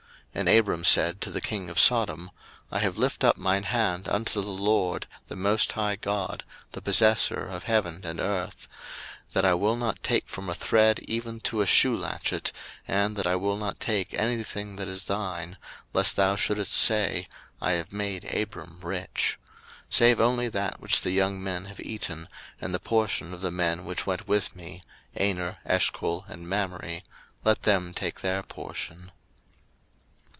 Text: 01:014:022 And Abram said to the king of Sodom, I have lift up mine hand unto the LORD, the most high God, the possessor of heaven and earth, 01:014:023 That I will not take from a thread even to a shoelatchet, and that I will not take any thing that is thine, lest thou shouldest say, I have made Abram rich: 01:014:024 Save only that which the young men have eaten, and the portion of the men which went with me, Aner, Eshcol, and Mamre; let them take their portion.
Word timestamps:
01:014:022 0.33 0.39
And 0.49 0.59
Abram 0.59 0.83
said 0.85 1.19
to 1.19 1.29
the 1.29 1.41
king 1.41 1.69
of 1.69 1.77
Sodom, 1.77 2.31
I 2.71 2.79
have 2.79 2.97
lift 2.97 3.25
up 3.25 3.35
mine 3.35 3.63
hand 3.63 4.07
unto 4.07 4.41
the 4.41 4.47
LORD, 4.47 5.05
the 5.27 5.35
most 5.35 5.73
high 5.73 5.97
God, 5.97 6.45
the 6.71 6.81
possessor 6.81 7.45
of 7.49 7.63
heaven 7.63 7.99
and 8.05 8.21
earth, 8.21 8.69
01:014:023 9.33 9.33
That 9.33 9.43
I 9.43 9.53
will 9.55 9.75
not 9.75 10.01
take 10.01 10.29
from 10.29 10.49
a 10.49 10.55
thread 10.55 10.99
even 10.99 11.41
to 11.41 11.59
a 11.61 11.65
shoelatchet, 11.65 12.53
and 12.87 13.17
that 13.17 13.27
I 13.27 13.35
will 13.35 13.57
not 13.57 13.81
take 13.81 14.13
any 14.13 14.41
thing 14.41 14.77
that 14.77 14.87
is 14.87 15.03
thine, 15.03 15.57
lest 15.93 16.15
thou 16.15 16.37
shouldest 16.37 16.71
say, 16.71 17.27
I 17.61 17.71
have 17.71 17.91
made 17.91 18.33
Abram 18.33 18.79
rich: 18.81 19.37
01:014:024 19.89 19.93
Save 19.93 20.21
only 20.21 20.47
that 20.47 20.79
which 20.79 21.01
the 21.01 21.11
young 21.11 21.43
men 21.43 21.65
have 21.65 21.81
eaten, 21.81 22.29
and 22.61 22.73
the 22.73 22.79
portion 22.79 23.33
of 23.33 23.41
the 23.41 23.51
men 23.51 23.83
which 23.83 24.05
went 24.07 24.29
with 24.29 24.55
me, 24.55 24.81
Aner, 25.13 25.57
Eshcol, 25.65 26.23
and 26.29 26.47
Mamre; 26.47 27.01
let 27.43 27.63
them 27.63 27.93
take 27.93 28.21
their 28.21 28.41
portion. 28.43 29.11